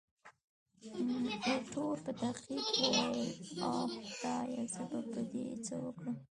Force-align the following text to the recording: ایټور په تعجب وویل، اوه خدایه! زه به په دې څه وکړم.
ایټور 1.47 1.95
په 2.05 2.11
تعجب 2.19 2.61
وویل، 2.67 3.35
اوه 3.65 3.85
خدایه! 4.07 4.63
زه 4.73 4.83
به 4.89 4.99
په 5.11 5.21
دې 5.31 5.45
څه 5.65 5.75
وکړم. 5.83 6.15